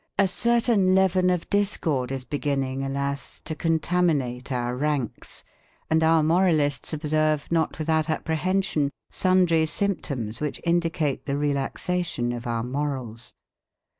A 0.17 0.27
certain 0.27 0.95
leaven 0.95 1.29
of 1.29 1.47
discord 1.51 2.11
is 2.11 2.25
beginning, 2.25 2.83
alas, 2.83 3.39
to 3.41 3.53
contaminate 3.53 4.51
our 4.51 4.75
ranks, 4.75 5.43
and 5.91 6.01
our 6.01 6.23
moralists 6.23 6.91
observe 6.91 7.47
not 7.51 7.77
without 7.77 8.09
apprehension 8.09 8.89
sundry 9.11 9.67
symptoms 9.67 10.41
which 10.41 10.59
indicate 10.63 11.27
the 11.27 11.37
relaxation 11.37 12.31
of 12.31 12.47
our 12.47 12.63
morals. 12.63 13.35